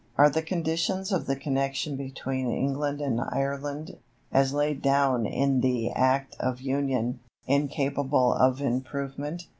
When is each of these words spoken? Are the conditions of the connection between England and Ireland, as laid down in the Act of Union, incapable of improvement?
Are 0.17 0.31
the 0.31 0.41
conditions 0.41 1.11
of 1.11 1.27
the 1.27 1.35
connection 1.35 1.95
between 1.95 2.49
England 2.49 3.01
and 3.01 3.21
Ireland, 3.21 3.99
as 4.31 4.51
laid 4.51 4.81
down 4.81 5.27
in 5.27 5.61
the 5.61 5.91
Act 5.91 6.35
of 6.39 6.59
Union, 6.59 7.19
incapable 7.45 8.33
of 8.33 8.61
improvement? 8.61 9.43